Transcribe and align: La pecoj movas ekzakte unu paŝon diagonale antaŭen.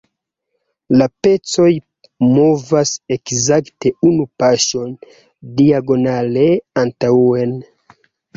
La 1.01 1.07
pecoj 1.25 1.67
movas 2.29 2.93
ekzakte 3.17 3.93
unu 4.09 4.25
paŝon 4.45 4.97
diagonale 5.61 6.49
antaŭen. 6.87 7.55